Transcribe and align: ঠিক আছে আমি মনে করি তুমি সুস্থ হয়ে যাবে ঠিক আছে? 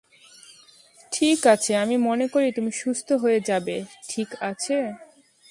ঠিক 1.11 1.39
আছে 1.53 1.71
আমি 1.83 1.95
মনে 2.07 2.25
করি 2.33 2.47
তুমি 2.51 2.71
সুস্থ 2.81 3.07
হয়ে 3.23 3.39
যাবে 3.49 3.75
ঠিক 4.09 4.29
আছে? 4.49 4.77